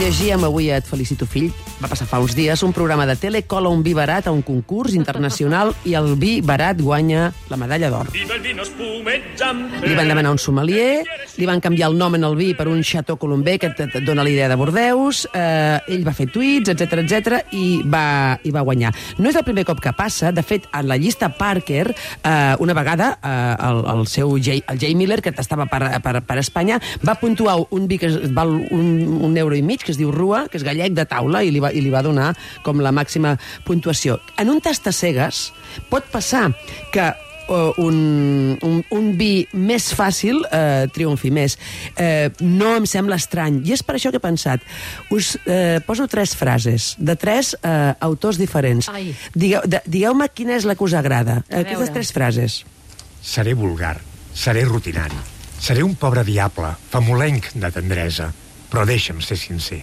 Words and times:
llegíem 0.00 0.44
avui 0.44 0.70
a 0.70 0.76
Et 0.78 0.86
felicito 0.86 1.26
fill, 1.26 1.50
va 1.82 1.88
passar 1.90 2.06
fa 2.06 2.20
uns 2.22 2.36
dies, 2.38 2.62
un 2.62 2.72
programa 2.72 3.04
de 3.06 3.16
tele 3.18 3.42
cola 3.50 3.70
un 3.72 3.82
vi 3.82 3.92
barat 3.94 4.26
a 4.26 4.32
un 4.32 4.42
concurs 4.46 4.94
internacional 4.94 5.72
i 5.84 5.94
el 5.98 6.14
vi 6.20 6.40
barat 6.40 6.80
guanya 6.80 7.32
la 7.50 7.58
medalla 7.58 7.90
d'or. 7.90 8.12
Li 8.14 8.26
van 9.98 10.08
demanar 10.08 10.32
un 10.32 10.38
sommelier, 10.38 11.02
li 11.36 11.48
van 11.48 11.60
canviar 11.60 11.90
el 11.90 11.98
nom 11.98 12.14
en 12.14 12.24
el 12.28 12.36
vi 12.38 12.52
per 12.54 12.68
un 12.70 12.82
Chateau 12.82 13.18
Colombé, 13.18 13.58
que 13.58 13.72
et, 13.72 13.80
et 13.84 13.98
dona 14.06 14.24
l'idea 14.24 14.48
de 14.48 14.56
Bordeus, 14.58 15.24
eh, 15.34 15.80
ell 15.92 16.06
va 16.06 16.14
fer 16.16 16.28
tuits, 16.32 16.70
etc 16.72 17.02
etc 17.02 17.54
i, 17.58 17.82
va, 17.84 18.38
i 18.44 18.54
va 18.54 18.64
guanyar. 18.66 18.92
No 19.18 19.30
és 19.30 19.38
el 19.38 19.46
primer 19.46 19.66
cop 19.68 19.82
que 19.82 19.94
passa, 19.96 20.32
de 20.32 20.46
fet, 20.46 20.68
en 20.72 20.88
la 20.88 20.98
llista 21.00 21.32
Parker, 21.36 21.90
eh, 21.92 22.54
una 22.62 22.76
vegada 22.78 23.18
eh, 23.18 23.56
el, 23.68 23.82
el 23.96 24.06
seu 24.06 24.36
Jay, 24.38 24.62
el 24.68 24.78
Jay 24.78 24.94
Miller, 24.94 25.20
que 25.22 25.34
estava 25.34 25.66
per, 25.66 25.82
per, 26.02 26.20
per 26.26 26.38
Espanya, 26.38 26.78
va 27.02 27.18
puntuar 27.20 27.58
un 27.70 27.88
vi 27.90 27.98
que 27.98 28.10
val 28.32 28.54
un, 28.70 29.18
un 29.22 29.36
euro 29.36 29.58
i 29.58 29.62
mig, 29.62 29.81
que 29.84 29.92
es 29.94 29.98
diu 30.00 30.12
Rua, 30.14 30.46
que 30.50 30.58
és 30.60 30.64
gallec 30.66 30.94
de 30.96 31.04
taula, 31.08 31.42
i 31.42 31.50
li, 31.50 31.60
va, 31.62 31.72
i 31.72 31.82
li 31.84 31.90
va 31.92 32.02
donar 32.02 32.32
com 32.62 32.80
la 32.82 32.92
màxima 32.94 33.36
puntuació. 33.66 34.20
En 34.38 34.50
un 34.52 34.60
tastacegues 34.64 35.50
pot 35.90 36.08
passar 36.12 36.50
que 36.92 37.08
eh, 37.10 37.72
un, 37.82 38.58
un, 38.62 38.82
un 38.90 39.10
vi 39.18 39.46
més 39.52 39.90
fàcil 39.96 40.42
eh, 40.50 40.86
triomfi 40.94 41.30
més. 41.34 41.58
Eh, 41.96 42.30
no 42.40 42.74
em 42.78 42.86
sembla 42.88 43.18
estrany. 43.20 43.60
I 43.66 43.74
és 43.76 43.82
per 43.82 43.96
això 43.98 44.12
que 44.12 44.20
he 44.20 44.24
pensat. 44.24 44.62
Us 45.10 45.34
eh, 45.46 45.80
poso 45.86 46.06
tres 46.08 46.36
frases 46.38 46.94
de 46.98 47.16
tres 47.16 47.54
eh, 47.62 47.94
autors 48.00 48.38
diferents. 48.40 48.88
Ai. 48.92 49.10
Digueu, 49.34 49.64
de, 49.66 49.82
digueu-me 49.86 50.28
quina 50.32 50.56
és 50.58 50.68
la 50.68 50.76
que 50.78 50.86
us 50.86 50.94
agrada. 50.98 51.42
A 51.50 51.62
Aquestes 51.64 51.88
veure. 51.88 51.96
tres 51.98 52.12
frases. 52.14 52.62
Seré 53.22 53.54
vulgar, 53.54 54.00
seré 54.34 54.64
rutinari, 54.66 55.18
seré 55.62 55.84
un 55.86 55.94
pobre 55.94 56.24
diable, 56.26 56.72
famolenc 56.90 57.52
de 57.54 57.68
tendresa, 57.70 58.32
però 58.72 58.86
deixa'm 58.88 59.20
ser 59.20 59.36
sincer. 59.36 59.82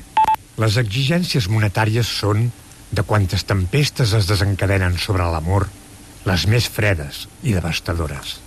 Les 0.59 0.79
exigències 0.81 1.47
monetàries 1.47 2.09
són, 2.09 2.49
de 2.89 3.05
quantes 3.05 3.45
tempestes 3.45 4.15
es 4.17 4.25
desencadenen 4.25 4.97
sobre 4.97 5.27
l'amor, 5.29 5.67
les 6.25 6.47
més 6.49 6.65
fredes 6.67 7.27
i 7.45 7.53
devastadores. 7.53 8.39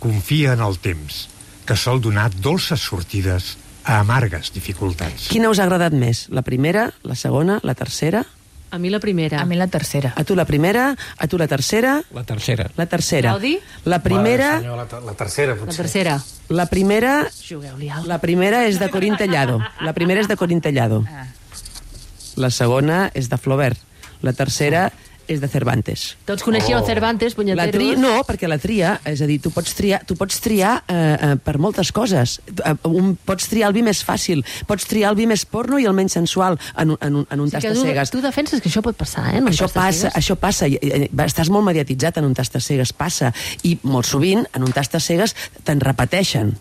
Confia 0.00 0.54
en 0.56 0.64
el 0.64 0.80
temps, 0.80 1.26
que 1.68 1.76
sol 1.76 2.00
donar 2.00 2.30
dolces 2.32 2.80
sortides 2.80 3.54
a 3.84 4.00
amargues 4.00 4.50
dificultats. 4.56 5.28
Quina 5.28 5.52
us 5.52 5.60
ha 5.60 5.68
agradat 5.68 5.92
més? 5.92 6.26
La 6.32 6.42
primera, 6.42 6.88
la 7.04 7.16
segona, 7.16 7.60
la 7.62 7.76
tercera? 7.76 8.24
A 8.74 8.78
mi 8.78 8.90
la 8.90 8.98
primera. 8.98 9.40
A 9.40 9.44
mi 9.46 9.54
la 9.54 9.68
tercera. 9.68 10.12
A 10.16 10.24
tu 10.24 10.34
la 10.34 10.44
primera, 10.44 10.96
a 11.16 11.26
tu 11.28 11.38
la 11.38 11.46
tercera, 11.46 12.02
La 12.12 12.24
tercera. 12.24 12.68
la 12.76 12.86
tercera. 12.86 13.28
Claudi? 13.30 13.60
La 13.84 14.00
primera, 14.02 14.48
Mare, 14.58 14.58
senyor, 14.64 14.76
la, 14.92 15.00
la 15.00 15.12
tercera, 15.14 15.54
La 15.54 15.60
potser. 15.60 15.76
tercera. 15.84 16.16
la 16.48 16.66
primera 16.66 17.28
Jugueu-li. 17.48 17.90
La 18.06 18.18
primera 18.18 18.64
és 18.66 18.80
de 18.80 18.90
Corín 18.90 19.16
Tellado. 19.16 19.60
La 19.80 19.92
primera 19.92 20.20
és 20.20 20.26
de 20.28 20.36
Corín 20.36 20.60
Tellado. 20.60 21.04
La 22.34 22.50
segona 22.50 23.10
és 23.14 23.28
de 23.30 23.38
Flaubert. 23.38 23.78
La 24.22 24.32
tercera 24.32 24.90
és 25.28 25.40
de 25.40 25.48
Cervantes. 25.48 26.16
Tots 26.26 26.42
coneixíeu 26.42 26.78
Oh. 26.78 26.86
Cervantes, 26.86 27.32
La 27.32 27.36
punyeteros? 27.36 27.72
tri... 27.74 27.96
No, 28.00 28.22
perquè 28.26 28.48
la 28.50 28.58
tria, 28.58 29.00
és 29.04 29.20
a 29.22 29.26
dir, 29.26 29.38
tu 29.40 29.50
pots 29.54 29.74
triar, 29.74 30.02
tu 30.06 30.16
pots 30.16 30.40
triar 30.42 30.82
eh, 30.88 30.96
eh, 30.96 31.36
per 31.42 31.58
moltes 31.58 31.92
coses. 31.92 32.40
Eh, 32.64 32.74
un, 32.88 33.14
pots 33.16 33.48
triar 33.48 33.68
el 33.70 33.76
vi 33.76 33.82
més 33.86 34.02
fàcil, 34.04 34.44
pots 34.66 34.84
triar 34.90 35.10
el 35.12 35.16
vi 35.16 35.26
més 35.30 35.44
porno 35.46 35.78
i 35.78 35.86
el 35.86 35.94
menys 35.94 36.12
sensual 36.18 36.58
en, 36.76 36.96
en 37.00 37.20
un, 37.22 37.26
en 37.30 37.40
un 37.40 37.48
Sí 37.48 37.56
tast 37.56 37.66
que 37.66 37.72
de 37.72 37.80
tu, 37.80 37.86
cegues. 37.86 38.10
tu 38.10 38.20
defenses 38.24 38.60
que 38.60 38.68
això 38.68 38.82
pot 38.82 38.96
passar, 38.96 39.28
eh? 39.34 39.40
Això 39.40 39.70
passa, 39.72 40.10
això 40.14 40.36
passa. 40.36 40.68
I, 40.68 40.78
i, 40.82 40.92
i, 41.06 41.10
Estàs 41.24 41.48
molt 41.50 41.64
mediatitzat 41.66 42.18
en 42.20 42.28
un 42.28 42.34
tast 42.34 42.52
de 42.54 42.60
cegues, 42.60 42.92
passa. 42.92 43.32
I 43.64 43.78
molt 43.82 44.06
sovint, 44.06 44.44
en 44.54 44.62
un 44.62 44.72
tast 44.72 44.92
de 44.92 45.00
cegues, 45.00 45.34
te'n 45.64 45.80
repeteixen 45.80 46.52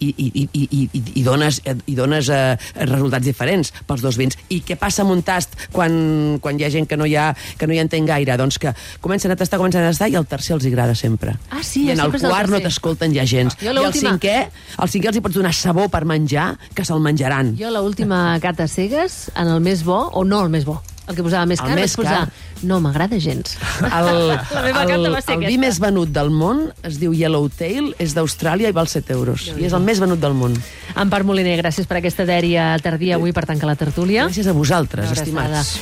i, 0.00 0.10
i, 0.10 0.28
i, 0.42 0.48
i, 0.52 0.82
i, 0.92 1.02
i 1.20 1.24
dones, 1.24 1.60
i 1.64 1.94
dones 1.96 2.30
eh, 2.32 2.56
resultats 2.88 3.26
diferents 3.26 3.72
pels 3.86 4.04
dos 4.04 4.18
vins. 4.20 4.38
I 4.50 4.60
què 4.66 4.76
passa 4.80 5.04
amb 5.04 5.14
un 5.14 5.22
tast 5.26 5.56
quan, 5.72 6.38
quan 6.42 6.58
hi 6.58 6.66
ha 6.66 6.72
gent 6.72 6.88
que 6.90 6.98
no 7.00 7.08
hi, 7.08 7.16
ha, 7.20 7.30
que 7.58 7.68
no 7.68 7.76
hi 7.76 7.82
entén 7.82 8.08
gaire? 8.08 8.36
Doncs 8.40 8.60
que 8.62 8.74
comencen 9.04 9.32
a 9.34 9.38
tastar, 9.38 9.60
comencen 9.60 9.84
a 9.84 9.92
tastar 9.92 10.10
i 10.12 10.18
el 10.20 10.28
tercer 10.30 10.56
els 10.56 10.68
agrada 10.70 10.96
sempre. 10.98 11.36
Ah, 11.50 11.62
sí, 11.62 11.86
I 11.88 11.94
en 11.94 12.04
el 12.04 12.14
és 12.16 12.24
el 12.24 12.32
quart 12.32 12.52
no 12.52 12.62
t'escolten 12.64 13.14
ja 13.16 13.26
gens. 13.28 13.56
Jo 13.60 13.74
I 13.74 13.84
el 13.84 13.96
cinquè, 13.96 14.36
el 14.80 14.92
cinquè 14.92 15.12
els 15.12 15.20
hi 15.20 15.24
pots 15.24 15.38
donar 15.38 15.54
sabó 15.56 15.88
per 15.92 16.04
menjar, 16.08 16.52
que 16.74 16.86
se'l 16.86 17.02
menjaran. 17.04 17.54
Jo 17.60 17.72
l'última 17.74 18.38
cata 18.42 18.68
cegues, 18.70 19.28
en 19.36 19.50
el 19.52 19.60
més 19.64 19.84
bo, 19.86 20.02
o 20.12 20.24
no 20.24 20.42
el 20.44 20.52
més 20.52 20.66
bo, 20.68 20.80
el 21.10 21.18
que 21.18 21.26
posava 21.26 21.46
més 21.50 21.60
car, 21.60 21.74
més 21.76 21.94
vaig 21.94 21.98
posar... 22.02 22.22
car. 22.26 22.48
No 22.60 22.76
m'agrada 22.84 23.16
gens. 23.16 23.54
El, 24.00 24.18
La 24.28 24.62
meva 24.66 24.82
el, 24.82 24.90
carta 24.90 25.12
va 25.14 25.20
ser 25.24 25.36
el 25.38 25.46
vi 25.48 25.56
més 25.60 25.78
venut 25.80 26.10
del 26.12 26.28
món 26.28 26.66
es 26.84 26.98
diu 27.00 27.14
Yellowtail, 27.16 27.94
és 28.02 28.12
d'Austràlia 28.16 28.68
i 28.68 28.76
val 28.76 28.90
7 28.90 29.14
euros. 29.16 29.46
I 29.56 29.64
és 29.70 29.76
el 29.76 29.84
més 29.86 30.02
venut 30.02 30.20
del 30.20 30.36
món. 30.36 30.58
Empar 31.00 31.22
Moliner, 31.24 31.56
gràcies 31.62 31.88
per 31.88 32.00
aquesta 32.00 32.26
dèria 32.28 32.74
tardia 32.84 33.16
avui 33.16 33.32
per 33.32 33.46
tancar 33.48 33.70
la 33.70 33.78
tertúlia. 33.80 34.26
Gràcies 34.28 34.50
a 34.50 34.56
vosaltres, 34.56 35.14
estimats. 35.16 35.78